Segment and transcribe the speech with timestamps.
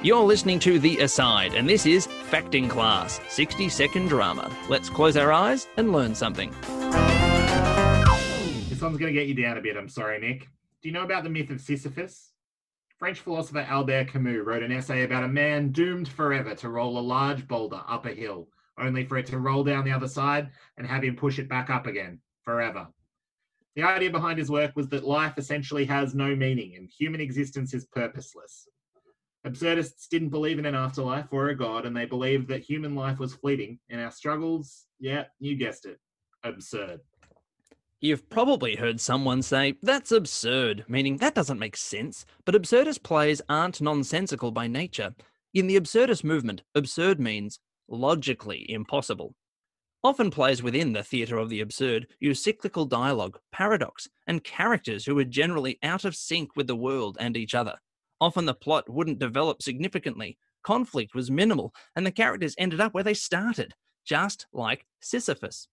[0.00, 4.48] You're listening to The Aside, and this is Facting Class 60 second drama.
[4.68, 6.52] Let's close our eyes and learn something.
[8.68, 9.76] This one's going to get you down a bit.
[9.76, 10.42] I'm sorry, Nick.
[10.82, 12.30] Do you know about the myth of Sisyphus?
[12.96, 17.00] French philosopher Albert Camus wrote an essay about a man doomed forever to roll a
[17.00, 18.46] large boulder up a hill,
[18.78, 21.70] only for it to roll down the other side and have him push it back
[21.70, 22.86] up again, forever.
[23.74, 27.74] The idea behind his work was that life essentially has no meaning and human existence
[27.74, 28.68] is purposeless.
[29.46, 33.18] Absurdists didn't believe in an afterlife or a god, and they believed that human life
[33.18, 35.98] was fleeting, and our struggles, yeah, you guessed it,
[36.42, 37.00] absurd.
[38.00, 43.42] You've probably heard someone say, that's absurd, meaning that doesn't make sense, but absurdist plays
[43.48, 45.14] aren't nonsensical by nature.
[45.54, 49.34] In the absurdist movement, absurd means logically impossible.
[50.04, 55.18] Often plays within the theatre of the absurd use cyclical dialogue, paradox, and characters who
[55.18, 57.74] are generally out of sync with the world and each other.
[58.20, 63.04] Often the plot wouldn't develop significantly, conflict was minimal, and the characters ended up where
[63.04, 65.68] they started, just like Sisyphus.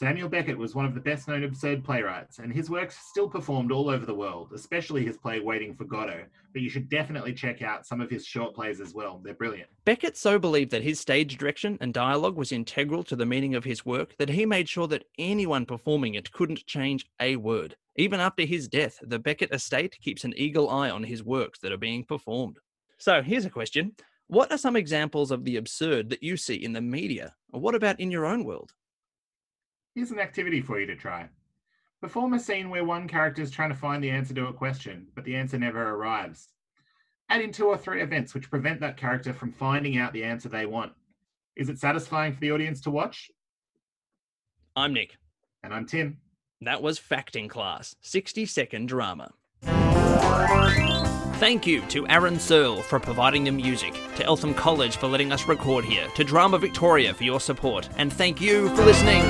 [0.00, 3.70] Samuel Beckett was one of the best known absurd playwrights, and his works still performed
[3.70, 6.24] all over the world, especially his play Waiting for Godot.
[6.54, 9.20] But you should definitely check out some of his short plays as well.
[9.22, 9.68] They're brilliant.
[9.84, 13.64] Beckett so believed that his stage direction and dialogue was integral to the meaning of
[13.64, 17.76] his work that he made sure that anyone performing it couldn't change a word.
[17.96, 21.72] Even after his death, the Beckett estate keeps an eagle eye on his works that
[21.72, 22.56] are being performed.
[22.96, 23.92] So here's a question
[24.28, 27.34] What are some examples of the absurd that you see in the media?
[27.52, 28.72] Or what about in your own world?
[29.94, 31.28] Here's an activity for you to try.
[32.00, 35.08] Perform a scene where one character is trying to find the answer to a question,
[35.14, 36.48] but the answer never arrives.
[37.28, 40.48] Add in two or three events which prevent that character from finding out the answer
[40.48, 40.92] they want.
[41.56, 43.30] Is it satisfying for the audience to watch?
[44.76, 45.16] I'm Nick.
[45.62, 46.18] And I'm Tim.
[46.62, 49.32] That was Facting Class 60 second drama.
[51.40, 55.48] Thank you to Aaron Searle for providing the music, to Eltham College for letting us
[55.48, 59.22] record here, to Drama Victoria for your support, and thank you for listening.